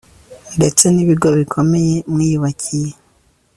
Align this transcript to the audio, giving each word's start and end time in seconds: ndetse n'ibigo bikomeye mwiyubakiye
ndetse 0.57 0.83
n'ibigo 0.89 1.27
bikomeye 1.39 1.95
mwiyubakiye 2.11 2.91